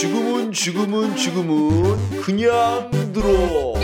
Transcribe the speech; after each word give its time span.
지금은 0.00 0.52
지금은 0.52 1.16
지금은 1.16 2.20
그냥 2.22 2.88
들어. 3.12 3.74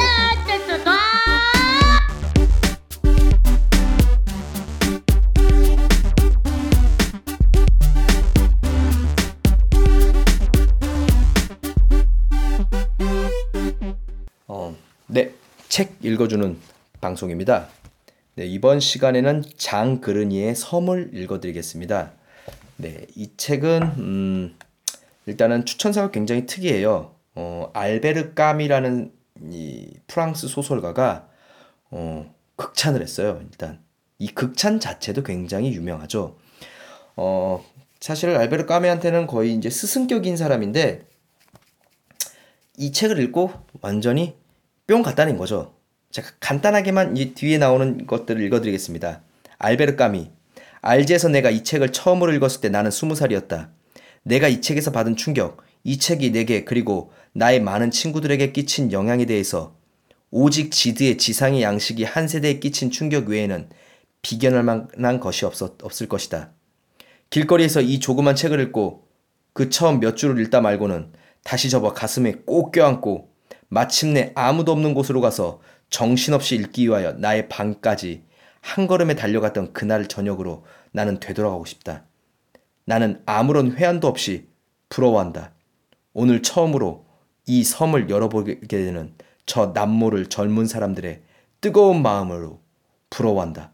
어, 14.46 14.76
네, 15.08 15.32
책 15.68 15.96
읽어주는 16.00 16.56
방송입니다. 17.00 17.66
네, 18.36 18.46
이번 18.46 18.78
시간에는 18.78 19.42
장그르니의 19.56 20.54
섬을 20.54 21.10
읽어드리겠습니다. 21.12 22.12
네, 22.76 23.08
이 23.16 23.30
책은 23.36 23.82
음, 23.98 24.56
일단은 25.26 25.64
추천사가 25.64 26.10
굉장히 26.10 26.46
특이해요. 26.46 27.14
어, 27.34 27.70
알베르 27.72 28.34
까미라는 28.34 29.12
이 29.50 29.90
프랑스 30.06 30.48
소설가가 30.48 31.28
어, 31.90 32.32
극찬을 32.56 33.02
했어요. 33.02 33.40
일단 33.42 33.80
이 34.18 34.28
극찬 34.28 34.80
자체도 34.80 35.22
굉장히 35.22 35.72
유명하죠. 35.74 36.36
어, 37.16 37.64
사실 38.00 38.30
알베르 38.30 38.66
까미한테는 38.66 39.26
거의 39.26 39.54
이제 39.54 39.70
스승격인 39.70 40.36
사람인데 40.36 41.06
이 42.76 42.92
책을 42.92 43.18
읽고 43.20 43.52
완전히 43.80 44.36
뿅 44.86 45.02
갔다는 45.02 45.36
거죠. 45.36 45.74
제가 46.10 46.28
간단하게만 46.38 47.16
이 47.16 47.34
뒤에 47.34 47.58
나오는 47.58 48.06
것들을 48.06 48.40
읽어드리겠습니다. 48.42 49.22
알베르 49.58 49.96
까미. 49.96 50.30
알제에서 50.80 51.28
내가 51.28 51.50
이 51.50 51.64
책을 51.64 51.92
처음으로 51.92 52.32
읽었을 52.34 52.60
때 52.60 52.68
나는 52.68 52.90
스무 52.90 53.14
살이었다. 53.14 53.70
내가 54.24 54.48
이 54.48 54.60
책에서 54.60 54.90
받은 54.90 55.16
충격, 55.16 55.62
이 55.84 55.98
책이 55.98 56.32
내게 56.32 56.64
그리고 56.64 57.12
나의 57.32 57.60
많은 57.60 57.90
친구들에게 57.90 58.52
끼친 58.52 58.90
영향에 58.90 59.26
대해서 59.26 59.76
오직 60.30 60.72
지드의 60.72 61.18
지상의 61.18 61.62
양식이 61.62 62.04
한 62.04 62.26
세대에 62.26 62.58
끼친 62.58 62.90
충격 62.90 63.28
외에는 63.28 63.68
비견할 64.22 64.62
만한 64.62 65.20
것이 65.20 65.44
없었, 65.44 65.82
없을 65.84 66.08
것이다. 66.08 66.50
길거리에서 67.30 67.80
이 67.82 68.00
조그만 68.00 68.34
책을 68.34 68.58
읽고 68.60 69.06
그 69.52 69.68
처음 69.70 70.00
몇 70.00 70.16
줄을 70.16 70.40
읽다 70.40 70.60
말고는 70.60 71.12
다시 71.44 71.68
접어 71.70 71.92
가슴에 71.92 72.32
꼭 72.46 72.72
껴안고 72.72 73.30
마침내 73.68 74.32
아무도 74.34 74.72
없는 74.72 74.94
곳으로 74.94 75.20
가서 75.20 75.60
정신없이 75.90 76.56
읽기 76.56 76.86
위하여 76.88 77.12
나의 77.12 77.48
방까지 77.48 78.24
한 78.60 78.86
걸음에 78.86 79.14
달려갔던 79.14 79.72
그날 79.74 80.08
저녁으로 80.08 80.64
나는 80.90 81.20
되돌아가고 81.20 81.66
싶다. 81.66 82.04
나는 82.84 83.22
아무런 83.26 83.72
회한도 83.72 84.08
없이 84.08 84.46
부러워한다. 84.88 85.52
오늘 86.12 86.42
처음으로 86.42 87.04
이 87.46 87.64
섬을 87.64 88.08
열어보게 88.08 88.60
되는 88.60 89.14
저 89.46 89.72
남모를 89.74 90.28
젊은 90.28 90.66
사람들의 90.66 91.22
뜨거운 91.60 92.02
마음으로 92.02 92.60
부러워한다. 93.10 93.72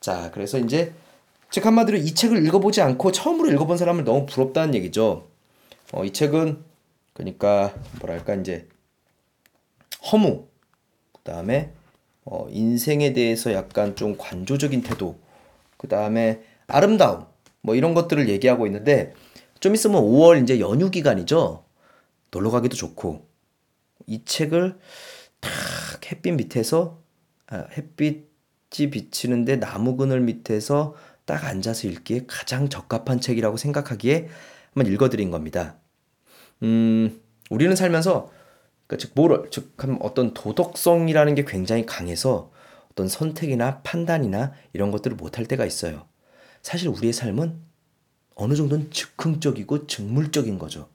자, 0.00 0.30
그래서 0.32 0.58
이제 0.58 0.92
즉 1.50 1.66
한마디로 1.66 1.98
이 1.98 2.14
책을 2.14 2.44
읽어보지 2.46 2.80
않고 2.80 3.12
처음으로 3.12 3.50
읽어본 3.52 3.76
사람을 3.76 4.04
너무 4.04 4.26
부럽다는 4.26 4.74
얘기죠. 4.74 5.28
어, 5.92 6.04
이 6.04 6.12
책은 6.12 6.64
그러니까 7.12 7.74
뭐랄까 8.00 8.34
이제 8.34 8.66
허무, 10.10 10.46
그 11.12 11.20
다음에 11.22 11.72
어, 12.24 12.46
인생에 12.50 13.12
대해서 13.12 13.52
약간 13.52 13.96
좀 13.96 14.16
관조적인 14.16 14.82
태도, 14.82 15.18
그 15.76 15.88
다음에 15.88 16.42
아름다움, 16.66 17.26
뭐 17.62 17.74
이런 17.74 17.94
것들을 17.94 18.28
얘기하고 18.28 18.66
있는데 18.66 19.14
좀 19.60 19.74
있으면 19.74 20.02
5월 20.02 20.42
이제 20.42 20.60
연휴 20.60 20.90
기간이죠. 20.90 21.64
놀러 22.30 22.50
가기도 22.50 22.76
좋고 22.76 23.28
이 24.06 24.24
책을 24.24 24.78
탁 25.40 25.50
햇빛 26.10 26.32
밑에서 26.32 27.00
아, 27.46 27.66
햇빛이 27.76 28.90
비치는데 28.90 29.56
나무 29.60 29.96
그늘 29.96 30.20
밑에서 30.20 30.94
딱 31.24 31.44
앉아서 31.44 31.88
읽기에 31.88 32.24
가장 32.26 32.68
적합한 32.68 33.20
책이라고 33.20 33.56
생각하기에 33.56 34.28
한번 34.74 34.92
읽어드린 34.92 35.30
겁니다. 35.30 35.76
음, 36.62 37.20
우리는 37.50 37.76
살면서 37.76 38.30
그러니까 38.86 38.96
즉 38.96 39.12
뭐를 39.14 39.48
즉 39.50 39.76
어떤 40.00 40.34
도덕성이라는 40.34 41.34
게 41.34 41.44
굉장히 41.44 41.86
강해서 41.86 42.50
어떤 42.90 43.08
선택이나 43.08 43.82
판단이나 43.82 44.52
이런 44.72 44.90
것들을 44.90 45.16
못할 45.16 45.46
때가 45.46 45.64
있어요. 45.64 46.06
사실 46.62 46.88
우리의 46.88 47.12
삶은 47.12 47.60
어느 48.34 48.54
정도는 48.54 48.90
즉흥적이고 48.90 49.86
즉물적인 49.86 50.58
거죠. 50.58 50.88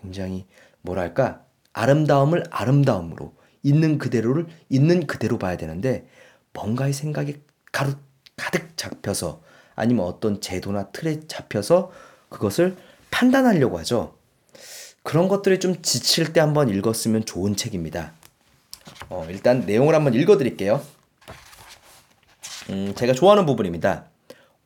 굉장히 0.00 0.46
뭐랄까 0.82 1.44
아름다움을 1.72 2.44
아름다움으로 2.50 3.34
있는 3.62 3.98
그대로를 3.98 4.46
있는 4.68 5.06
그대로 5.06 5.38
봐야 5.38 5.56
되는데 5.56 6.06
뭔가의 6.52 6.92
생각이 6.92 7.40
가득 7.72 7.98
가득 8.36 8.76
잡혀서 8.76 9.42
아니면 9.74 10.04
어떤 10.04 10.40
제도나 10.40 10.90
틀에 10.90 11.20
잡혀서 11.26 11.90
그것을 12.28 12.76
판단하려고 13.10 13.78
하죠. 13.78 14.16
그런 15.02 15.28
것들이 15.28 15.60
좀 15.60 15.82
지칠 15.82 16.32
때 16.32 16.40
한번 16.40 16.68
읽었으면 16.68 17.24
좋은 17.24 17.56
책입니다. 17.56 18.12
어, 19.08 19.26
일단 19.28 19.60
내용을 19.66 19.94
한번 19.94 20.14
읽어드릴게요. 20.14 20.82
음, 22.70 22.94
제가 22.94 23.12
좋아하는 23.12 23.46
부분입니다. 23.46 24.06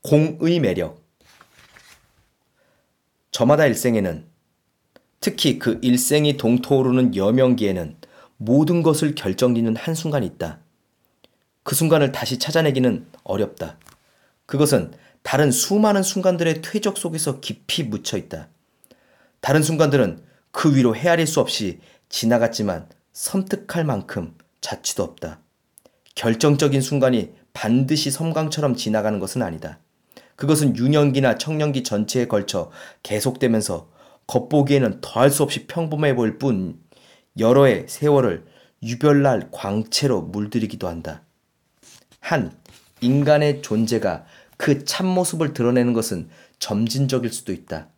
공의 0.03 0.60
매력. 0.60 1.03
저마다 3.31 3.66
일생에는 3.66 4.26
특히 5.20 5.59
그 5.59 5.78
일생이 5.82 6.36
동토오르는 6.36 7.16
여명기에는 7.16 7.97
모든 8.36 8.82
것을 8.82 9.14
결정짓는 9.14 9.76
한순간이 9.76 10.26
있다. 10.26 10.60
그 11.62 11.75
순간을 11.75 12.12
다시 12.12 12.38
찾아내기는 12.38 13.06
어렵다. 13.25 13.78
그것은 14.47 14.92
다른 15.22 15.50
수많은 15.50 16.03
순간들의 16.03 16.62
퇴적 16.62 16.97
속에서 16.97 17.41
깊이 17.41 17.82
묻혀 17.82 18.16
있다. 18.16 18.48
다른 19.41 19.62
순간들은 19.62 20.22
그 20.50 20.75
위로 20.75 20.97
헤아릴 20.97 21.26
수 21.26 21.41
없이 21.41 21.80
지나갔지만 22.09 22.88
섬뜩할 23.12 23.84
만큼 23.84 24.34
자취도 24.60 25.03
없다. 25.03 25.41
결정적인 26.15 26.80
순간이 26.80 27.32
반드시 27.53 28.10
섬광처럼 28.10 28.75
지나가는 28.76 29.19
것은 29.19 29.42
아니다. 29.42 29.78
그것은 30.38 30.76
유년기나 30.76 31.37
청년기 31.37 31.82
전체에 31.82 32.28
걸쳐 32.28 32.71
계속되면서 33.03 33.91
겉보기에는 34.28 35.00
더할 35.00 35.31
수 35.31 35.43
없이 35.43 35.66
평범해 35.66 36.15
보일 36.15 36.38
뿐 36.38 36.78
여러 37.41 37.65
해 37.65 37.87
세월을 37.88 38.47
유별날 38.81 39.48
광채로 39.50 40.22
물들이기도 40.22 40.87
한다. 40.87 41.22
한 42.21 42.56
인간의 43.00 43.62
존재가 43.62 44.27
그 44.56 44.84
참모습을 44.84 45.54
드러내는 45.54 45.93
것은 45.93 46.28
점진적일 46.60 47.32
수도 47.32 47.53
있다. 47.53 47.88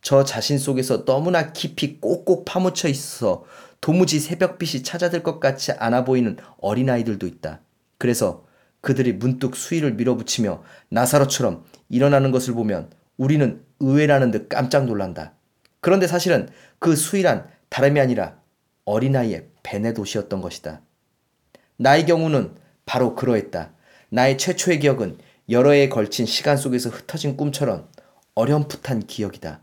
저 0.00 0.24
자신 0.24 0.58
속에서 0.58 1.04
너무나 1.04 1.52
깊이 1.52 2.00
꼭꼭 2.00 2.46
파묻혀 2.46 2.88
있어 2.88 3.44
도무지 3.82 4.20
새벽빛이 4.20 4.84
찾아들 4.84 5.22
것 5.22 5.38
같지 5.38 5.72
않아 5.72 6.04
보이는 6.04 6.38
어린아이들도 6.62 7.26
있다. 7.26 7.60
그래서 7.98 8.46
그들이 8.80 9.12
문득 9.12 9.56
수위를 9.56 9.94
밀어붙이며 9.94 10.62
나사로처럼 10.88 11.64
일어나는 11.88 12.30
것을 12.30 12.54
보면 12.54 12.90
우리는 13.16 13.62
의외라는 13.80 14.30
듯 14.30 14.48
깜짝 14.48 14.86
놀란다. 14.86 15.34
그런데 15.80 16.06
사실은 16.06 16.48
그 16.78 16.96
수위란 16.96 17.48
다름이 17.68 18.00
아니라 18.00 18.38
어린아이의 18.84 19.46
베네도시였던 19.62 20.40
것이다. 20.40 20.80
나의 21.76 22.06
경우는 22.06 22.54
바로 22.86 23.14
그러했다. 23.14 23.72
나의 24.10 24.38
최초의 24.38 24.80
기억은 24.80 25.18
여러 25.48 25.70
해에 25.70 25.88
걸친 25.88 26.26
시간 26.26 26.56
속에서 26.56 26.90
흩어진 26.90 27.36
꿈처럼 27.36 27.88
어렴풋한 28.34 29.06
기억이다. 29.06 29.60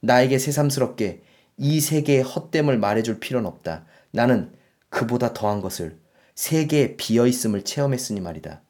나에게 0.00 0.38
새삼스럽게 0.38 1.22
이 1.56 1.80
세계의 1.80 2.22
헛됨을 2.22 2.78
말해줄 2.78 3.20
필요는 3.20 3.48
없다. 3.48 3.84
나는 4.10 4.52
그보다 4.88 5.32
더한 5.32 5.60
것을 5.60 5.98
세계에 6.40 6.96
비어 6.96 7.26
있음을 7.26 7.64
체험했으니 7.64 8.22
말이다. 8.22 8.62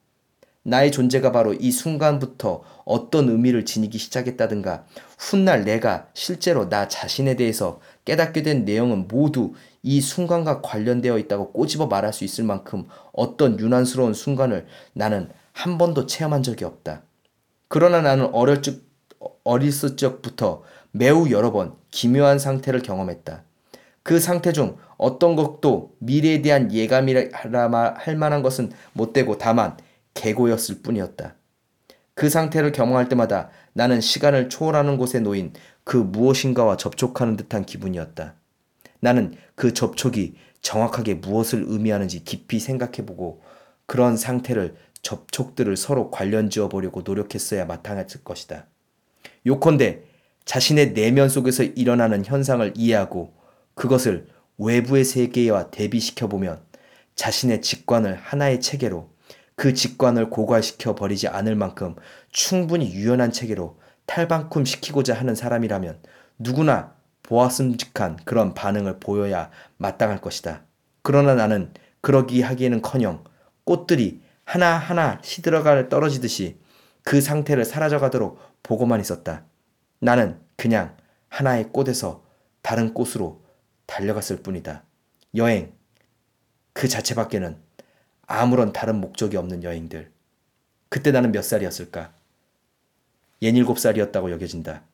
나의 0.65 0.91
존재가 0.91 1.31
바로 1.31 1.55
이 1.55 1.71
순간부터 1.71 2.65
어떤 2.85 3.29
의미를 3.29 3.65
지니기 3.65 3.97
시작했다든가 3.97 4.87
훗날 5.17 5.65
내가 5.65 6.09
실제로 6.13 6.69
나 6.69 6.89
자신에 6.89 7.37
대해서 7.37 7.79
깨닫게 8.05 8.43
된 8.43 8.65
내용은 8.65 9.07
모두 9.07 9.55
이 9.85 10.01
순간과 10.01 10.63
관련되어 10.63 11.17
있다고 11.19 11.53
꼬집어 11.53 11.87
말할 11.87 12.13
수 12.13 12.25
있을 12.25 12.43
만큼 12.43 12.89
어떤 13.13 13.57
유난스러운 13.61 14.15
순간을 14.15 14.67
나는 14.93 15.31
한 15.53 15.79
번도 15.79 16.07
체험한 16.07 16.43
적이 16.43 16.65
없다. 16.65 17.05
그러나 17.69 18.01
나는 18.01 18.31
어릴 18.33 18.63
적, 18.63 18.81
어렸을 19.45 19.97
적부터 19.97 20.65
매우 20.91 21.31
여러 21.31 21.53
번 21.53 21.77
기묘한 21.93 22.41
상태를 22.41 22.83
경험했다. 22.83 23.45
그 24.03 24.19
상태 24.19 24.51
중 24.53 24.77
어떤 25.01 25.35
것도 25.35 25.97
미래에 25.99 26.43
대한 26.43 26.71
예감이라 26.71 27.29
할 27.97 28.17
만한 28.17 28.43
것은 28.43 28.71
못되고 28.93 29.39
다만 29.39 29.79
개고였을 30.13 30.83
뿐이었다. 30.83 31.37
그 32.13 32.29
상태를 32.29 32.73
경험할 32.73 33.09
때마다 33.09 33.49
나는 33.73 34.03
시간을 34.03 34.51
초월하는 34.51 34.99
곳에 34.99 35.21
놓인 35.21 35.55
그 35.85 35.97
무엇인가와 35.97 36.77
접촉하는 36.77 37.39
듯한 37.39 37.65
기분이었다. 37.65 38.35
나는 39.01 39.35
그 39.55 39.73
접촉이 39.73 40.35
정확하게 40.61 41.15
무엇을 41.15 41.65
의미하는지 41.67 42.23
깊이 42.23 42.61
생각해보고 42.61 43.41
그런 43.87 44.19
상태를 44.19 44.77
접촉들을 45.01 45.79
서로 45.79 46.11
관련 46.11 46.51
지어 46.51 46.69
보려고 46.69 47.01
노력했어야 47.01 47.65
마땅했을 47.65 48.23
것이다. 48.23 48.67
요컨대 49.47 50.03
자신의 50.45 50.93
내면 50.93 51.31
속에서 51.31 51.63
일어나는 51.63 52.27
현상을 52.27 52.75
이해하고 52.77 53.33
그것을 53.75 54.27
외부의 54.61 55.05
세계와 55.05 55.71
대비시켜 55.71 56.29
보면 56.29 56.61
자신의 57.15 57.63
직관을 57.63 58.15
하나의 58.17 58.61
체계로 58.61 59.11
그 59.57 59.73
직관을 59.73 60.31
고갈시켜 60.31 60.95
버리지 60.95 61.29
않을 61.29 61.55
만큼 61.57 61.97
충분히 62.31 62.93
유연한 62.93 63.33
체계로 63.33 63.79
탈방꿈 64.05 64.65
시키고자 64.65 65.15
하는 65.15 65.35
사람이라면 65.35 66.01
누구나 66.39 66.95
보았음직한 67.23 68.19
그런 68.25 68.55
반응을 68.55 69.01
보여야 69.01 69.51
마땅할 69.79 70.21
것이다. 70.21 70.63
그러나 71.03 71.35
나는 71.35 71.73
그러기 72.03 72.43
하기에는커녕 72.43 73.25
꽃들이 73.65 74.21
하나하나 74.45 75.21
시들어가 75.23 75.89
떨어지듯이 75.89 76.59
그 77.03 77.21
상태를 77.21 77.65
사라져가도록 77.65 78.39
보고만 78.63 79.01
있었다. 79.01 79.45
나는 80.01 80.39
그냥 80.57 80.97
하나의 81.29 81.69
꽃에서 81.73 82.25
다른 82.63 82.93
꽃으로 82.93 83.40
달려갔을 83.91 84.43
뿐이다. 84.43 84.85
여행, 85.35 85.73
그 86.73 86.89
자체밖에는 86.89 87.57
아무런 88.27 88.73
다른 88.73 89.01
목적이 89.01 89.37
없는 89.37 89.65
여행들. 89.65 90.11
그때 90.89 91.11
나는 91.11 91.33
몇 91.33 91.43
살이었을까? 91.43 92.13
예닐곱 93.43 93.79
살이었다고 93.79 94.31
여겨진다. 94.31 94.85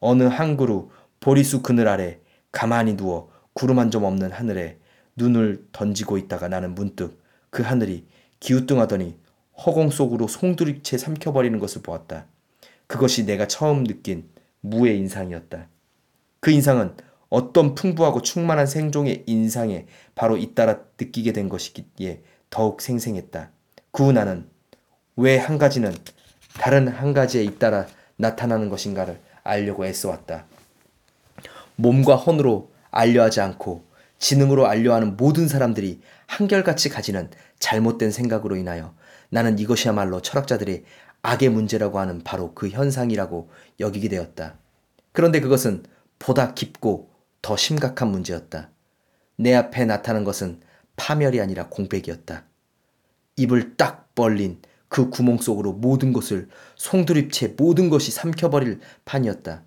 어느 0.00 0.22
한 0.22 0.56
그루 0.56 0.90
보리수 1.20 1.62
그늘 1.62 1.88
아래 1.88 2.20
가만히 2.52 2.96
누워 2.96 3.30
구름 3.52 3.78
한 3.80 3.90
점 3.90 4.04
없는 4.04 4.30
하늘에 4.30 4.78
눈을 5.16 5.66
던지고 5.72 6.18
있다가 6.18 6.46
나는 6.48 6.74
문득 6.76 7.20
그 7.50 7.62
하늘이 7.64 8.06
기우뚱하더니 8.38 9.18
허공 9.66 9.90
속으로 9.90 10.28
송두리째 10.28 10.96
삼켜버리는 10.98 11.58
것을 11.58 11.82
보았다. 11.82 12.26
그것이 12.86 13.26
내가 13.26 13.48
처음 13.48 13.82
느낀 13.84 14.28
무의 14.60 14.96
인상이었다. 14.98 15.66
그 16.38 16.52
인상은 16.52 16.94
어떤 17.30 17.74
풍부하고 17.74 18.22
충만한 18.22 18.66
생종의 18.66 19.24
인상에 19.26 19.86
바로 20.14 20.36
잇따라 20.36 20.80
느끼게 20.98 21.32
된 21.32 21.48
것이기에 21.48 22.22
더욱 22.50 22.80
생생했다. 22.80 23.50
그후 23.92 24.12
나는 24.12 24.48
왜 25.16 25.36
한 25.38 25.58
가지는 25.58 25.94
다른 26.54 26.88
한 26.88 27.12
가지에 27.12 27.42
잇따라 27.44 27.86
나타나는 28.16 28.68
것인가를 28.68 29.20
알려고 29.44 29.84
애써왔다. 29.86 30.46
몸과 31.76 32.16
혼으로 32.16 32.70
알려하지 32.90 33.40
않고 33.40 33.84
지능으로 34.18 34.66
알려하는 34.66 35.16
모든 35.16 35.46
사람들이 35.46 36.00
한결같이 36.26 36.88
가지는 36.88 37.30
잘못된 37.58 38.10
생각으로 38.10 38.56
인하여 38.56 38.94
나는 39.30 39.58
이것이야말로 39.58 40.20
철학자들의 40.20 40.84
악의 41.22 41.50
문제라고 41.50 41.98
하는 41.98 42.22
바로 42.24 42.54
그 42.54 42.68
현상이라고 42.68 43.50
여기게 43.80 44.08
되었다. 44.08 44.56
그런데 45.12 45.40
그것은 45.40 45.84
보다 46.18 46.54
깊고 46.54 47.10
더 47.48 47.56
심각한 47.56 48.08
문제였다. 48.08 48.68
내 49.36 49.54
앞에 49.54 49.86
나타난 49.86 50.22
것은 50.22 50.60
파멸이 50.96 51.40
아니라 51.40 51.68
공백이었다. 51.70 52.44
입을 53.36 53.78
딱 53.78 54.14
벌린 54.14 54.60
그 54.88 55.08
구멍 55.08 55.38
속으로 55.38 55.72
모든 55.72 56.12
것을 56.12 56.50
송두립채 56.76 57.54
모든 57.56 57.88
것이 57.88 58.10
삼켜버릴 58.10 58.80
판이었다. 59.06 59.62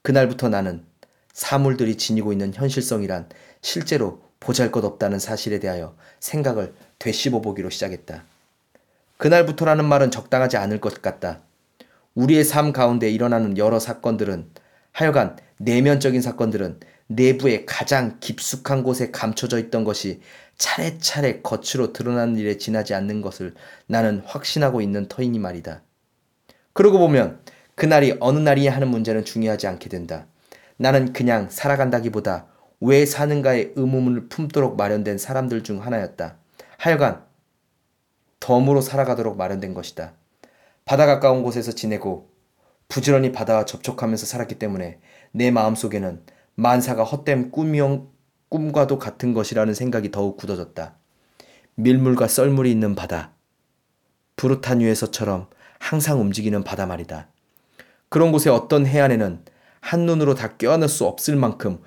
그날부터 0.00 0.48
나는 0.48 0.86
사물들이 1.34 1.96
지니고 1.96 2.32
있는 2.32 2.54
현실성이란 2.54 3.28
실제로 3.60 4.22
보잘 4.40 4.72
것 4.72 4.82
없다는 4.82 5.18
사실에 5.18 5.58
대하여 5.60 5.98
생각을 6.20 6.72
되씹어 6.98 7.42
보기로 7.42 7.68
시작했다. 7.68 8.24
그날부터라는 9.18 9.84
말은 9.84 10.10
적당하지 10.10 10.56
않을 10.56 10.80
것 10.80 11.02
같다. 11.02 11.42
우리의 12.14 12.42
삶 12.44 12.72
가운데 12.72 13.10
일어나는 13.10 13.58
여러 13.58 13.78
사건들은 13.78 14.48
하여간 14.92 15.36
내면적인 15.58 16.20
사건들은 16.22 16.80
내부의 17.08 17.66
가장 17.66 18.18
깊숙한 18.20 18.82
곳에 18.82 19.10
감춰져 19.10 19.58
있던 19.58 19.84
것이 19.84 20.20
차례차례 20.56 21.40
겉으로 21.42 21.92
드러나는 21.92 22.36
일에 22.36 22.58
지나지 22.58 22.94
않는 22.94 23.22
것을 23.22 23.54
나는 23.86 24.22
확신하고 24.24 24.80
있는 24.80 25.08
터이니 25.08 25.38
말이다. 25.38 25.82
그러고 26.72 26.98
보면 26.98 27.40
그날이 27.74 28.16
어느 28.20 28.38
날이냐 28.38 28.72
하는 28.72 28.88
문제는 28.88 29.24
중요하지 29.24 29.66
않게 29.68 29.88
된다. 29.88 30.26
나는 30.76 31.12
그냥 31.12 31.48
살아간다기보다 31.50 32.46
왜 32.80 33.06
사는가의 33.06 33.72
의문을 33.76 34.28
품도록 34.28 34.76
마련된 34.76 35.18
사람들 35.18 35.62
중 35.62 35.84
하나였다. 35.84 36.36
하여간 36.76 37.24
덤으로 38.40 38.80
살아가도록 38.80 39.36
마련된 39.36 39.74
것이다. 39.74 40.12
바다 40.84 41.06
가까운 41.06 41.42
곳에서 41.42 41.72
지내고 41.72 42.30
부지런히 42.88 43.32
바다와 43.32 43.64
접촉하면서 43.64 44.26
살았기 44.26 44.56
때문에 44.56 44.98
내 45.32 45.50
마음속에는 45.50 46.22
만사가 46.54 47.04
헛된 47.04 47.50
꿈이용, 47.50 48.10
꿈과도 48.48 48.98
같은 48.98 49.34
것이라는 49.34 49.74
생각이 49.74 50.10
더욱 50.10 50.36
굳어졌다. 50.36 50.96
밀물과 51.74 52.26
썰물이 52.26 52.70
있는 52.70 52.94
바다. 52.94 53.32
부르타뉴에서처럼 54.36 55.48
항상 55.78 56.20
움직이는 56.20 56.64
바다 56.64 56.86
말이다. 56.86 57.28
그런 58.08 58.32
곳에 58.32 58.50
어떤 58.50 58.86
해안에는 58.86 59.44
한눈으로 59.80 60.34
다 60.34 60.56
껴안을 60.56 60.88
수 60.88 61.04
없을 61.04 61.36
만큼 61.36 61.80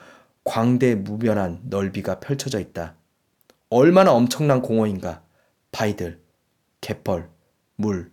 광대무변한 0.43 1.61
넓이가 1.63 2.19
펼쳐져 2.19 2.59
있다. 2.59 2.95
얼마나 3.69 4.11
엄청난 4.11 4.61
공원인가. 4.61 5.23
바위들, 5.71 6.21
갯벌, 6.81 7.29
물. 7.75 8.11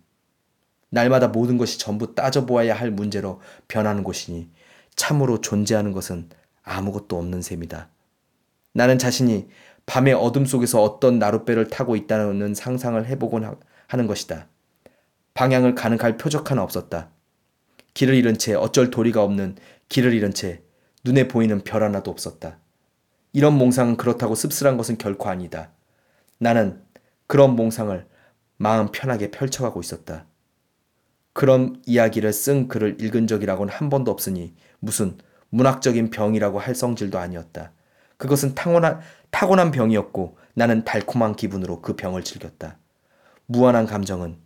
날마다 0.91 1.29
모든 1.29 1.59
것이 1.59 1.79
전부 1.79 2.15
따져보아야 2.15 2.75
할 2.75 2.91
문제로 2.91 3.41
변하는 3.67 4.05
곳이니 4.05 4.51
참으로 4.99 5.41
존재하는 5.41 5.93
것은 5.93 6.29
아무것도 6.65 7.17
없는 7.17 7.41
셈이다. 7.41 7.89
나는 8.75 8.99
자신이 8.99 9.49
밤의 9.87 10.13
어둠 10.13 10.45
속에서 10.45 10.83
어떤 10.83 11.19
나룻배를 11.19 11.69
타고 11.69 11.97
있다는 11.97 12.55
상상을 12.55 13.07
해보곤 13.07 13.57
하는 13.87 14.07
것이다. 14.07 14.49
방향을 15.33 15.75
가능할 15.75 16.19
표적 16.19 16.51
하나 16.51 16.63
없었다. 16.63 17.11
길을 17.95 18.15
잃은 18.15 18.39
채 18.39 18.55
어쩔 18.55 18.91
도리가 18.91 19.23
없는 19.23 19.57
길을 19.89 20.13
잃은 20.13 20.35
채 20.35 20.63
눈에 21.05 21.29
보이는 21.29 21.63
별 21.63 21.83
하나도 21.85 22.11
없었다. 22.11 22.59
이런 23.33 23.57
몽상은 23.57 23.97
그렇다고 23.97 24.35
씁쓸한 24.35 24.77
것은 24.77 24.99
결코 24.99 25.31
아니다. 25.31 25.71
나는 26.39 26.83
그런 27.27 27.55
몽상을 27.57 28.05
마음 28.57 28.91
편하게 28.91 29.31
펼쳐가고 29.31 29.81
있었다. 29.81 30.27
그런 31.39 31.81
이야기를 31.87 32.33
쓴 32.33 32.67
글을 32.67 33.01
읽은 33.01 33.29
적이라고는 33.29 33.73
한 33.73 33.91
번도 33.91 34.11
없으니 34.11 34.57
무슨 34.81 35.17
문학적인 35.51 36.11
병이라고 36.11 36.59
할 36.59 36.75
성질도 36.75 37.17
아니었다. 37.17 37.71
그것은 38.17 38.57
타고난, 38.57 38.99
타고난 39.31 39.71
병이었고 39.71 40.37
나는 40.55 40.85
달콤한 40.85 41.37
기분으로 41.37 41.81
그 41.81 41.95
병을 41.95 42.25
즐겼다. 42.25 42.81
무한한 43.47 43.87
감정은 43.87 44.37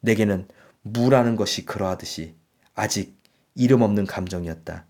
내게는 0.00 0.46
무라는 0.82 1.36
것이 1.36 1.64
그러하듯이 1.64 2.34
아직 2.74 3.18
이름 3.54 3.80
없는 3.80 4.04
감정이었다. 4.04 4.84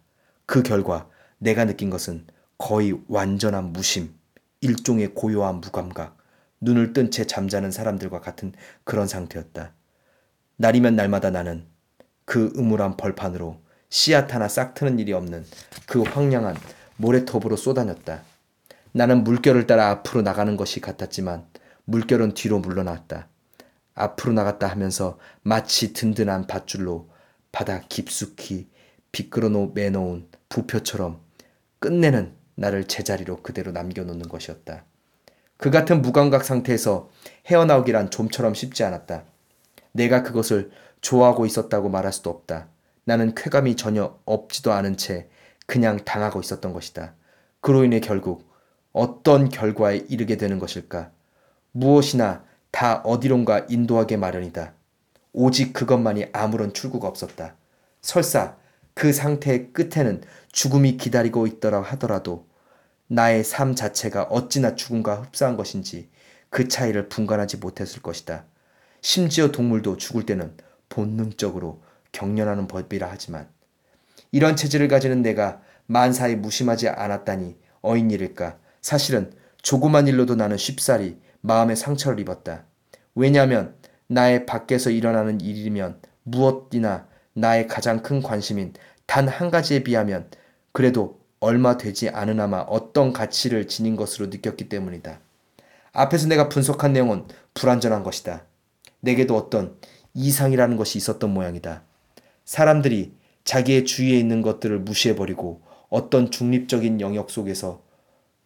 그 0.47 0.65
결과 0.65 1.09
내가 1.39 1.65
느낀 1.65 1.91
것은 1.91 2.27
거의 2.59 2.99
완전한 3.07 3.73
무심, 3.73 4.13
일종의 4.63 5.15
고요한 5.15 5.61
무감각, 5.61 6.19
눈을 6.61 6.93
뜬 6.93 7.13
채 7.13 7.25
잠자는 7.25 7.71
사람들과 7.71 8.21
같은 8.21 8.53
그런 8.83 9.07
상태였다. 9.07 9.75
날이면 10.63 10.95
날마다 10.95 11.31
나는 11.31 11.67
그 12.25 12.53
음울한 12.57 12.97
벌판으로 12.97 13.61
씨앗 13.89 14.33
하나 14.33 14.47
싹 14.47 14.75
트는 14.75 15.01
일이 15.01 15.13
없는 15.13 15.45
그 15.89 16.03
황량한 16.03 16.55
모래톱으로 16.99 17.57
쏟아녔다. 17.57 18.23
나는 18.93 19.25
물결을 19.25 19.67
따라 19.67 19.91
앞으로 19.91 20.23
나가는 20.23 20.57
것이 20.57 20.81
같았지만 20.81 21.47
물결은 21.87 22.35
뒤로 22.35 22.61
물러났다. 22.61 23.27
앞으로 23.97 24.35
나갔다 24.35 24.69
하면서 24.69 25.19
마치 25.43 25.93
든든한 25.93 26.47
밧줄로 26.47 27.11
바다 27.51 27.81
깊숙이 27.89 28.69
비끄러 29.11 29.51
매놓은 29.75 30.29
부표처럼 30.49 31.23
끝내는 31.81 32.37
나를 32.55 32.87
제자리로 32.87 33.43
그대로 33.43 33.73
남겨놓는 33.73 34.29
것이었다. 34.29 34.85
그 35.57 35.73
같은 35.73 36.03
무감각 36.03 36.45
상태에서 36.45 37.11
헤어나오기란 37.49 38.11
좀처럼 38.11 38.55
쉽지 38.55 38.85
않았다. 38.85 39.25
내가 39.93 40.23
그것을 40.23 40.71
좋아하고 41.01 41.47
있었다고 41.47 41.89
말할 41.89 42.13
수도 42.13 42.31
없다. 42.31 42.69
나는 43.05 43.35
쾌감이 43.35 43.77
전혀 43.77 44.19
없지도 44.25 44.73
않은 44.73 44.97
채 44.97 45.29
그냥 45.67 46.05
당하고 46.05 46.41
있었던 46.41 46.73
것이다. 46.73 47.15
그로 47.61 47.85
인해 47.85 48.01
결국 48.01 48.51
어떤 48.93 49.49
결과에 49.49 49.97
이르게 50.09 50.37
되는 50.37 50.59
것일까? 50.59 51.11
무엇이나 51.73 52.45
다 52.71 53.01
어디론가 53.05 53.67
인도하게 53.69 54.17
마련이다. 54.17 54.75
오직 55.33 55.73
그것만이 55.73 56.27
아무런 56.33 56.73
출구가 56.73 57.09
없었다. 57.09 57.57
설사 58.01 58.57
그 58.95 59.13
상태의 59.13 59.73
끝에는 59.73 60.23
죽음이 60.53 60.97
기다리고 60.99 61.47
있더라 61.47 61.81
하더라도 61.81 62.47
나의 63.07 63.45
삶 63.45 63.75
자체가 63.75 64.25
어찌나 64.25 64.75
죽음과 64.75 65.23
흡사한 65.23 65.57
것인지 65.57 66.11
그 66.51 66.69
차이를 66.69 67.09
분간하지 67.09 67.59
못했을 67.59 68.03
것이다. 68.03 68.45
심지어 69.03 69.53
동물도 69.53 69.99
죽을 69.99 70.25
때는 70.25 70.57
본능적으로 70.89 71.83
경련하는 72.13 72.69
법이라 72.69 73.09
하지만 73.11 73.49
이런 74.31 74.57
체질을 74.57 74.89
가지는 74.89 75.21
내가 75.23 75.61
만사에 75.87 76.37
무심하지 76.37 76.89
않았다니 76.89 77.59
어인일일까. 77.83 78.59
사실은 78.81 79.33
조그만 79.61 80.09
일로도 80.09 80.35
나는 80.35 80.57
쉽사리 80.57 81.19
마음의 81.43 81.77
상처를 81.77 82.19
입었다. 82.21 82.65
왜냐하면 83.15 83.75
나의 84.07 84.47
밖에서 84.47 84.91
일어나는 84.91 85.41
일이면 85.41 86.01
무엇이나 86.23 87.07
나의 87.35 87.67
가장 87.67 88.03
큰 88.03 88.23
관심인 88.23 88.73
단 89.07 89.29
한 89.29 89.51
가지에 89.51 89.83
비하면 89.83 90.31
그래도 90.73 91.21
얼마 91.41 91.77
되지 91.77 92.09
않으나마 92.09 92.61
어떤 92.61 93.13
가치를 93.13 93.69
지닌 93.69 93.97
것으로 93.97 94.29
느꼈기 94.29 94.69
때문이다. 94.69 95.21
앞에서 95.93 96.29
내가 96.29 96.49
분석한 96.49 96.93
내용은 96.93 97.27
불완전한 97.53 98.05
것이다. 98.05 98.45
내게도 99.03 99.37
어떤 99.37 99.77
이상이라는 100.15 100.77
것이 100.77 100.99
있었던 100.99 101.33
모양이다. 101.33 101.83
사람들이 102.45 103.15
자기의 103.45 103.85
주위에 103.85 104.19
있는 104.19 104.43
것들을 104.43 104.81
무시해버리고 104.81 105.63
어떤 105.89 106.31
중립적인 106.31 107.01
영역 107.01 107.31
속에서 107.31 107.83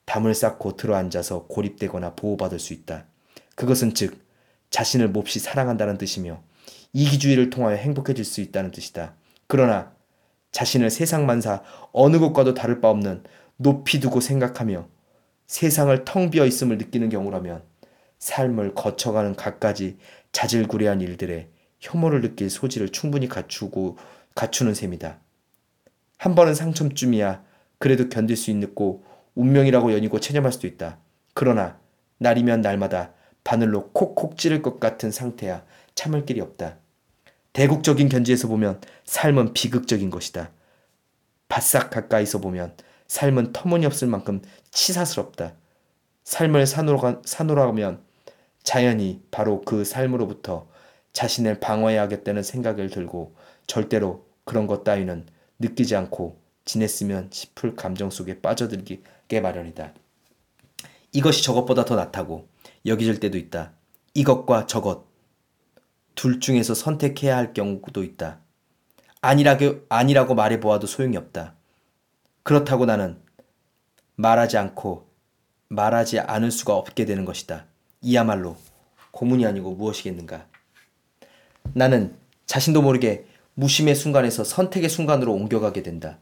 담을 0.04 0.34
쌓고 0.34 0.76
들어앉아서 0.76 1.46
고립되거나 1.46 2.14
보호받을 2.14 2.58
수 2.58 2.72
있다. 2.72 3.06
그것은 3.54 3.94
즉 3.94 4.24
자신을 4.70 5.08
몹시 5.08 5.38
사랑한다는 5.38 5.98
뜻이며 5.98 6.42
이기주의를 6.92 7.50
통하여 7.50 7.76
행복해질 7.76 8.24
수 8.24 8.40
있다는 8.40 8.70
뜻이다. 8.70 9.14
그러나 9.46 9.92
자신을 10.52 10.90
세상 10.90 11.26
만사 11.26 11.62
어느 11.92 12.18
것과도 12.18 12.54
다를 12.54 12.80
바 12.80 12.88
없는 12.88 13.24
높이 13.56 14.00
두고 14.00 14.20
생각하며 14.20 14.88
세상을 15.46 16.04
텅 16.04 16.30
비어 16.30 16.46
있음을 16.46 16.78
느끼는 16.78 17.08
경우라면 17.08 17.62
삶을 18.18 18.74
거쳐가는 18.74 19.34
갖가지 19.34 19.98
자질구레한 20.36 21.00
일들에 21.00 21.48
혐오를 21.80 22.20
느낄 22.20 22.50
소지를 22.50 22.90
충분히 22.90 23.26
갖추고 23.26 23.96
갖추는 24.34 24.74
셈이다. 24.74 25.18
한 26.18 26.34
번은 26.34 26.54
상처쯤이야 26.54 27.42
그래도 27.78 28.10
견딜 28.10 28.36
수 28.36 28.50
있고 28.50 29.02
운명이라고 29.34 29.94
연이고 29.94 30.20
체념할 30.20 30.52
수도 30.52 30.66
있다. 30.66 30.98
그러나 31.32 31.78
날이면 32.18 32.60
날마다 32.60 33.14
바늘로 33.44 33.90
콕콕 33.92 34.36
찌를 34.36 34.60
것 34.60 34.78
같은 34.78 35.10
상태야 35.10 35.64
참을 35.94 36.26
길이 36.26 36.42
없다. 36.42 36.76
대국적인 37.54 38.10
견지에서 38.10 38.46
보면 38.46 38.82
삶은 39.06 39.54
비극적인 39.54 40.10
것이다. 40.10 40.50
바싹 41.48 41.88
가까이서 41.88 42.42
보면 42.42 42.76
삶은 43.06 43.54
터무니없을 43.54 44.06
만큼 44.06 44.42
치사스럽다. 44.70 45.54
삶을 46.24 46.66
사노라, 46.66 47.22
사노라면 47.24 48.05
자연히 48.66 49.22
바로 49.30 49.60
그 49.60 49.84
삶으로부터 49.84 50.66
자신을 51.12 51.60
방어해야겠다는 51.60 52.42
생각을 52.42 52.90
들고 52.90 53.36
절대로 53.68 54.26
그런 54.44 54.66
것 54.66 54.82
따위는 54.82 55.24
느끼지 55.60 55.94
않고 55.94 56.40
지냈으면 56.64 57.30
싶을 57.32 57.76
감정 57.76 58.10
속에 58.10 58.40
빠져들게 58.40 59.40
마련이다. 59.40 59.94
이것이 61.12 61.44
저것보다 61.44 61.84
더 61.84 61.94
낫다고 61.94 62.48
여기질 62.84 63.20
때도 63.20 63.38
있다. 63.38 63.72
이것과 64.14 64.66
저것 64.66 65.06
둘 66.16 66.40
중에서 66.40 66.74
선택해야 66.74 67.36
할 67.36 67.54
경우도 67.54 68.02
있다. 68.02 68.40
아니라고, 69.20 69.86
아니라고 69.88 70.34
말해보아도 70.34 70.88
소용이 70.88 71.16
없다. 71.16 71.54
그렇다고 72.42 72.84
나는 72.84 73.22
말하지 74.16 74.58
않고 74.58 75.08
말하지 75.68 76.18
않을 76.18 76.50
수가 76.50 76.74
없게 76.74 77.04
되는 77.04 77.24
것이다. 77.24 77.66
이야말로 78.06 78.56
고문이 79.10 79.44
아니고 79.44 79.74
무엇이겠는가. 79.74 80.46
나는 81.74 82.14
자신도 82.46 82.80
모르게 82.80 83.26
무심의 83.54 83.96
순간에서 83.96 84.44
선택의 84.44 84.88
순간으로 84.88 85.34
옮겨가게 85.34 85.82
된다. 85.82 86.18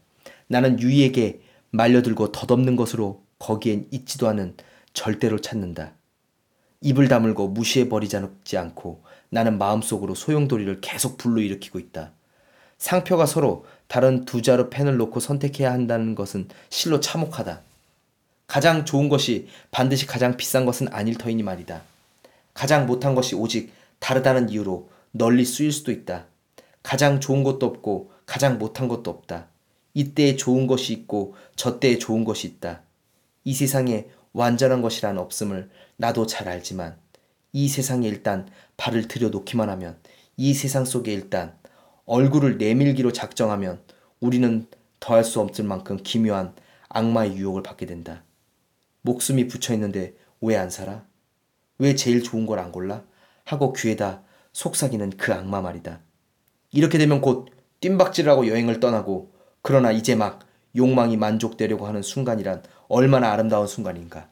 나는 0.46 0.80
유이에게 0.80 1.42
말려들고 1.70 2.32
덧없는 2.32 2.76
것으로 2.76 3.22
거기엔 3.38 3.86
있지도 3.90 4.28
않은 4.28 4.56
절대로 4.94 5.40
찾는다. 5.40 5.92
입을 6.80 7.08
다물고 7.08 7.48
무시해버리지 7.48 8.56
않고 8.56 9.02
나는 9.28 9.58
마음속으로 9.58 10.14
소용돌이를 10.14 10.80
계속 10.80 11.18
불러일으키고 11.18 11.78
있다. 11.78 12.12
상표가 12.78 13.26
서로 13.26 13.66
다른 13.88 14.24
두 14.24 14.40
자루 14.40 14.70
펜을 14.70 14.96
놓고 14.96 15.20
선택해야 15.20 15.70
한다는 15.70 16.14
것은 16.14 16.48
실로 16.70 17.00
참혹하다. 17.00 17.60
가장 18.54 18.84
좋은 18.84 19.08
것이 19.08 19.48
반드시 19.72 20.06
가장 20.06 20.36
비싼 20.36 20.64
것은 20.64 20.86
아닐 20.92 21.18
터이니 21.18 21.42
말이다. 21.42 21.82
가장 22.54 22.86
못한 22.86 23.16
것이 23.16 23.34
오직 23.34 23.72
다르다는 23.98 24.48
이유로 24.48 24.90
널리 25.10 25.44
쓰일 25.44 25.72
수도 25.72 25.90
있다. 25.90 26.26
가장 26.80 27.18
좋은 27.18 27.42
것도 27.42 27.66
없고 27.66 28.12
가장 28.26 28.60
못한 28.60 28.86
것도 28.86 29.10
없다. 29.10 29.48
이때에 29.94 30.36
좋은 30.36 30.68
것이 30.68 30.92
있고 30.92 31.34
저때에 31.56 31.98
좋은 31.98 32.22
것이 32.22 32.46
있다. 32.46 32.82
이 33.42 33.54
세상에 33.54 34.06
완전한 34.32 34.82
것이란 34.82 35.18
없음을 35.18 35.68
나도 35.96 36.26
잘 36.26 36.48
알지만 36.48 36.96
이 37.52 37.66
세상에 37.66 38.06
일단 38.06 38.48
발을 38.76 39.08
들여놓기만 39.08 39.68
하면 39.68 39.96
이 40.36 40.54
세상 40.54 40.84
속에 40.84 41.12
일단 41.12 41.56
얼굴을 42.06 42.58
내밀기로 42.58 43.12
작정하면 43.12 43.80
우리는 44.20 44.68
더할 45.00 45.24
수 45.24 45.40
없을 45.40 45.64
만큼 45.64 45.96
기묘한 46.00 46.54
악마의 46.88 47.36
유혹을 47.36 47.64
받게 47.64 47.86
된다. 47.86 48.22
목숨이 49.04 49.48
붙여 49.48 49.74
있는데 49.74 50.14
왜 50.40 50.56
안 50.56 50.70
살아? 50.70 51.04
왜 51.78 51.94
제일 51.94 52.22
좋은 52.22 52.46
걸 52.46 52.58
안 52.58 52.72
골라? 52.72 53.04
하고 53.44 53.72
귀에다 53.74 54.22
속삭이는 54.52 55.10
그 55.18 55.32
악마 55.32 55.60
말이다. 55.60 56.00
이렇게 56.72 56.96
되면 56.98 57.20
곧 57.20 57.48
뜀박질하고 57.80 58.48
여행을 58.48 58.80
떠나고 58.80 59.32
그러나 59.62 59.92
이제 59.92 60.14
막 60.14 60.40
욕망이 60.74 61.16
만족되려고 61.18 61.86
하는 61.86 62.02
순간이란 62.02 62.62
얼마나 62.88 63.30
아름다운 63.32 63.66
순간인가. 63.66 64.30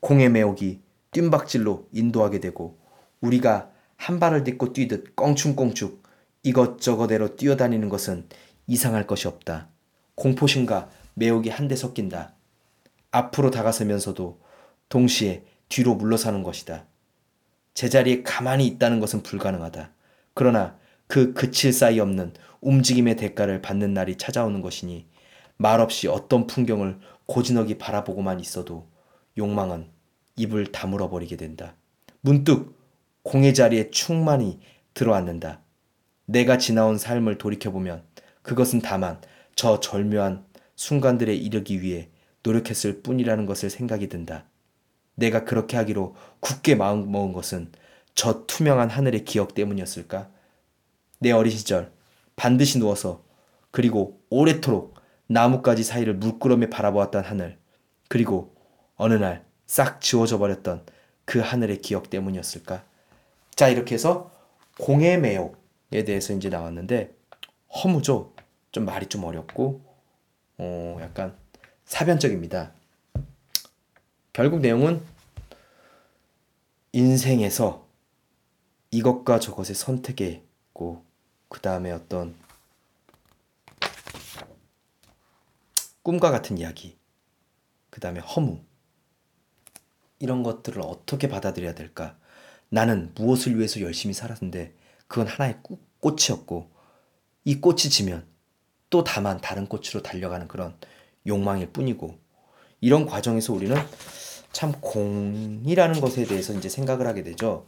공의 0.00 0.30
매혹이 0.30 0.80
뜀박질로 1.10 1.88
인도하게 1.92 2.38
되고 2.40 2.78
우리가 3.20 3.70
한 3.96 4.20
발을 4.20 4.44
딛고 4.44 4.72
뛰듯 4.74 5.16
껑충껑충 5.16 5.98
이것저것대로 6.44 7.34
뛰어다니는 7.34 7.88
것은 7.88 8.28
이상할 8.68 9.06
것이 9.08 9.26
없다. 9.26 9.68
공포심과 10.14 10.88
매혹이 11.14 11.48
한데 11.50 11.74
섞인다. 11.74 12.34
앞으로 13.10 13.50
다가서면서도 13.50 14.40
동시에 14.88 15.44
뒤로 15.68 15.94
물러서는 15.94 16.42
것이다. 16.42 16.86
제자리에 17.74 18.22
가만히 18.22 18.66
있다는 18.66 19.00
것은 19.00 19.22
불가능하다. 19.22 19.92
그러나 20.34 20.78
그 21.06 21.32
그칠 21.32 21.72
사이 21.72 22.00
없는 22.00 22.34
움직임의 22.60 23.16
대가를 23.16 23.62
받는 23.62 23.94
날이 23.94 24.16
찾아오는 24.16 24.60
것이니 24.60 25.06
말없이 25.56 26.08
어떤 26.08 26.46
풍경을 26.46 26.98
고즈넉이 27.26 27.78
바라보고만 27.78 28.40
있어도 28.40 28.88
욕망은 29.36 29.88
입을 30.36 30.72
다물어 30.72 31.08
버리게 31.10 31.36
된다. 31.36 31.74
문득 32.20 32.78
공의 33.22 33.54
자리에 33.54 33.90
충만히 33.90 34.60
들어앉는다. 34.94 35.60
내가 36.26 36.58
지나온 36.58 36.98
삶을 36.98 37.38
돌이켜보면 37.38 38.02
그것은 38.42 38.80
다만 38.80 39.20
저 39.54 39.80
절묘한 39.80 40.44
순간들에 40.76 41.34
이르기 41.34 41.82
위해 41.82 42.10
노력했을 42.42 43.02
뿐이라는 43.02 43.46
것을 43.46 43.70
생각이 43.70 44.08
든다. 44.08 44.44
내가 45.14 45.44
그렇게 45.44 45.76
하기로 45.76 46.14
굳게 46.40 46.74
마음 46.74 47.10
먹은 47.10 47.32
것은 47.32 47.72
저 48.14 48.46
투명한 48.46 48.90
하늘의 48.90 49.24
기억 49.24 49.54
때문이었을까? 49.54 50.30
내 51.18 51.32
어린 51.32 51.56
시절 51.56 51.92
반드시 52.36 52.78
누워서 52.78 53.24
그리고 53.70 54.20
오래도록 54.30 54.94
나뭇가지 55.26 55.82
사이를 55.82 56.14
물끄러미 56.14 56.70
바라보았던 56.70 57.24
하늘 57.24 57.58
그리고 58.08 58.54
어느 58.96 59.14
날 59.14 59.48
싹 59.68 60.00
지워져 60.00 60.38
버렸던 60.38 60.84
그 61.24 61.38
하늘의 61.38 61.82
기억 61.82 62.10
때문이었을까? 62.10 62.84
자 63.54 63.68
이렇게 63.68 63.94
해서 63.94 64.32
공의 64.80 65.20
매혹에 65.20 66.04
대해서 66.04 66.32
이제 66.32 66.48
나왔는데 66.48 67.14
허무죠. 67.84 68.32
좀 68.72 68.86
말이 68.86 69.06
좀 69.06 69.24
어렵고 69.24 69.82
어 70.56 70.98
약간 71.00 71.36
사변적입니다. 71.88 72.72
결국 74.34 74.60
내용은 74.60 75.02
인생에서 76.92 77.88
이것과 78.90 79.40
저것의 79.40 79.74
선택에 79.74 80.26
있고 80.28 81.02
그 81.48 81.60
다음에 81.60 81.90
어떤 81.90 82.36
꿈과 86.02 86.30
같은 86.30 86.58
이야기, 86.58 86.98
그 87.88 88.00
다음에 88.00 88.20
허무, 88.20 88.60
이런 90.18 90.42
것들을 90.42 90.82
어떻게 90.82 91.26
받아들여야 91.28 91.74
될까? 91.74 92.18
나는 92.68 93.12
무엇을 93.14 93.56
위해서 93.56 93.80
열심히 93.80 94.12
살았는데 94.12 94.74
그건 95.06 95.26
하나의 95.26 95.60
꽃- 95.62 95.80
꽃이었고 96.00 96.70
이 97.44 97.60
꽃이 97.62 97.78
지면 97.78 98.26
또 98.90 99.04
다만 99.04 99.40
다른 99.40 99.66
꽃으로 99.66 100.02
달려가는 100.02 100.48
그런 100.48 100.78
욕망일 101.28 101.70
뿐이고 101.72 102.16
이런 102.80 103.06
과정에서 103.06 103.52
우리는 103.52 103.76
참 104.52 104.72
공이라는 104.80 106.00
것에 106.00 106.24
대해서 106.24 106.52
이제 106.54 106.68
생각을 106.68 107.06
하게 107.06 107.22
되죠. 107.22 107.64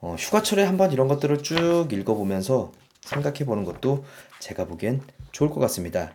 어, 0.00 0.14
휴가철에 0.18 0.64
한번 0.64 0.92
이런 0.92 1.08
것들을 1.08 1.42
쭉 1.42 1.88
읽어보면서 1.90 2.72
생각해 3.00 3.44
보는 3.44 3.64
것도 3.64 4.04
제가 4.40 4.66
보기엔 4.66 5.00
좋을 5.32 5.50
것 5.50 5.60
같습니다. 5.60 6.14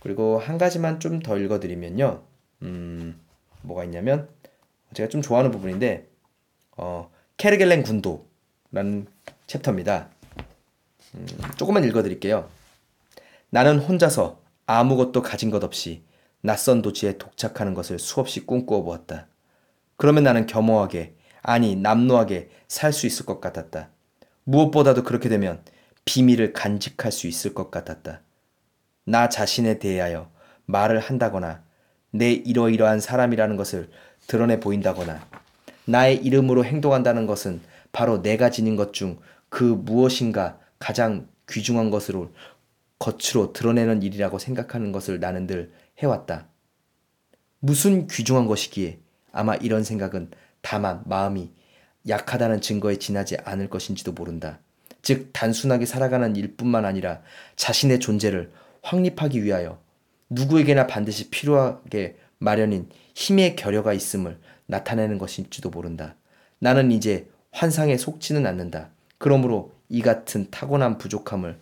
그리고 0.00 0.38
한 0.38 0.58
가지만 0.58 0.98
좀 0.98 1.20
더 1.22 1.36
읽어드리면요. 1.38 2.22
음, 2.62 3.20
뭐가 3.62 3.84
있냐면 3.84 4.28
제가 4.94 5.08
좀 5.08 5.22
좋아하는 5.22 5.50
부분인데 5.50 6.08
어, 6.76 7.10
케르겔렌 7.36 7.82
군도라는 7.82 9.06
챕터입니다. 9.46 10.08
음, 11.14 11.26
조금만 11.56 11.84
읽어드릴게요. 11.84 12.48
나는 13.50 13.78
혼자서 13.78 14.39
아무것도 14.78 15.22
가진 15.22 15.50
것 15.50 15.64
없이 15.64 16.04
낯선 16.42 16.82
도시에 16.82 17.18
독착하는 17.18 17.74
것을 17.74 17.98
수없이 17.98 18.46
꿈꾸어 18.46 18.82
보았다. 18.82 19.26
그러면 19.96 20.24
나는 20.24 20.46
겸허하게, 20.46 21.16
아니, 21.42 21.76
남노하게 21.76 22.50
살 22.68 22.92
수 22.92 23.06
있을 23.06 23.26
것 23.26 23.40
같았다. 23.40 23.90
무엇보다도 24.44 25.02
그렇게 25.02 25.28
되면 25.28 25.62
비밀을 26.04 26.52
간직할 26.52 27.12
수 27.12 27.26
있을 27.26 27.52
것 27.52 27.70
같았다. 27.70 28.22
나 29.04 29.28
자신에 29.28 29.78
대하여 29.78 30.30
말을 30.66 31.00
한다거나 31.00 31.62
내 32.10 32.30
이러이러한 32.32 33.00
사람이라는 33.00 33.56
것을 33.56 33.90
드러내 34.26 34.60
보인다거나 34.60 35.20
나의 35.84 36.16
이름으로 36.24 36.64
행동한다는 36.64 37.26
것은 37.26 37.60
바로 37.92 38.22
내가 38.22 38.50
지닌 38.50 38.76
것 38.76 38.92
중 38.92 39.18
그 39.50 39.64
무엇인가 39.64 40.58
가장 40.78 41.28
귀중한 41.50 41.90
것으로 41.90 42.30
겉으로 43.00 43.52
드러내는 43.52 44.02
일이라고 44.02 44.38
생각하는 44.38 44.92
것을 44.92 45.18
나는 45.18 45.48
늘 45.48 45.72
해왔다. 45.98 46.46
무슨 47.58 48.06
귀중한 48.06 48.46
것이기에 48.46 49.00
아마 49.32 49.54
이런 49.56 49.82
생각은 49.82 50.30
다만 50.60 51.02
마음이 51.06 51.50
약하다는 52.08 52.60
증거에 52.60 52.96
지나지 52.96 53.36
않을 53.38 53.68
것인지도 53.68 54.12
모른다. 54.12 54.60
즉, 55.02 55.30
단순하게 55.32 55.86
살아가는 55.86 56.36
일뿐만 56.36 56.84
아니라 56.84 57.22
자신의 57.56 58.00
존재를 58.00 58.52
확립하기 58.82 59.42
위하여 59.42 59.80
누구에게나 60.28 60.86
반드시 60.86 61.30
필요하게 61.30 62.18
마련인 62.38 62.88
힘의 63.14 63.56
결여가 63.56 63.92
있음을 63.94 64.38
나타내는 64.66 65.18
것일지도 65.18 65.70
모른다. 65.70 66.16
나는 66.58 66.92
이제 66.92 67.28
환상에 67.50 67.96
속지는 67.96 68.46
않는다. 68.46 68.90
그러므로 69.18 69.72
이 69.88 70.02
같은 70.02 70.50
타고난 70.50 70.98
부족함을 70.98 71.58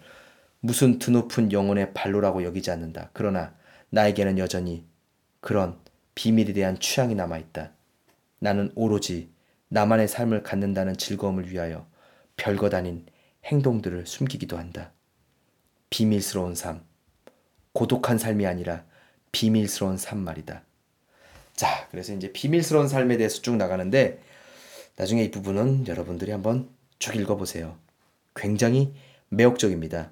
무슨 0.61 0.99
드높은 0.99 1.53
영혼의 1.53 1.95
발로라고 1.95 2.45
여기지 2.45 2.71
않는다. 2.71 3.11
그러나 3.13 3.55
나에게는 3.91 4.39
여전히 4.39 4.85
그런 5.41 5.79
비밀에 6.15 6.53
대한 6.53 6.79
취향이 6.79 7.15
남아있다. 7.15 7.73
나는 8.41 8.73
오로지 8.75 9.31
나만의 9.69 10.09
삶을 10.09 10.43
갖는다는 10.43 10.97
즐거움을 10.97 11.51
위하여 11.51 11.87
별것 12.37 12.75
아닌 12.75 13.07
행동들을 13.45 14.07
숨기기도 14.07 14.59
한다. 14.59 14.93
비밀스러운 15.91 16.55
삶. 16.55 16.83
고독한 17.73 18.19
삶이 18.19 18.47
아니라 18.47 18.85
비밀스러운 19.33 19.97
삶 19.97 20.19
말이다. 20.19 20.63
자, 21.55 21.89
그래서 21.91 22.13
이제 22.15 22.33
비밀스러운 22.33 22.89
삶에 22.89 23.17
대해서 23.17 23.41
쭉 23.43 23.57
나가는데 23.57 24.21
나중에 24.97 25.23
이 25.23 25.31
부분은 25.31 25.87
여러분들이 25.87 26.33
한번 26.33 26.69
쭉 26.99 27.15
읽어보세요. 27.17 27.77
굉장히 28.35 28.95
매혹적입니다. 29.29 30.11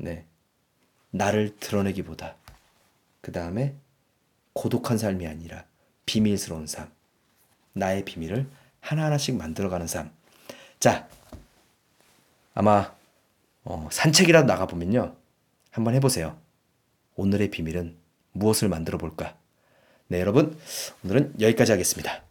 네. 0.00 0.24
나를 1.10 1.56
드러내기보다 1.60 2.36
그 3.20 3.32
다음에 3.32 3.74
고독한 4.54 4.98
삶이 4.98 5.26
아니라 5.26 5.64
비밀스러운 6.06 6.66
삶. 6.66 6.90
나의 7.72 8.04
비밀을 8.04 8.48
하나하나씩 8.80 9.36
만들어가는 9.36 9.86
삶. 9.86 10.10
자, 10.78 11.08
아마 12.54 12.94
어, 13.64 13.88
산책이라도 13.92 14.46
나가보면요. 14.46 15.14
한번 15.70 15.94
해보세요. 15.94 16.38
오늘의 17.16 17.50
비밀은 17.50 17.96
무엇을 18.32 18.68
만들어 18.68 18.98
볼까? 18.98 19.36
네, 20.08 20.18
여러분. 20.20 20.58
오늘은 21.04 21.34
여기까지 21.40 21.72
하겠습니다. 21.72 22.29